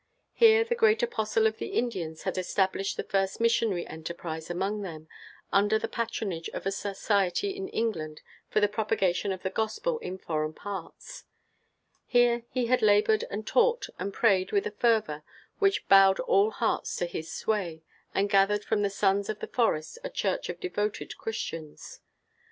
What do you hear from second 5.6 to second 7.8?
the patronage of a society in